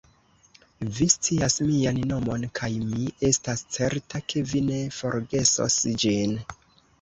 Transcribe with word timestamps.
Vi 0.93 1.05
scias 1.13 1.57
mian 1.67 1.99
nomon, 2.11 2.45
kaj 2.59 2.69
mi 2.85 3.05
estas 3.29 3.63
certa, 3.77 4.23
ke 4.33 4.43
vi 4.55 4.63
ne 4.71 4.81
forgesos 4.97 5.79
ĝin. 6.07 6.35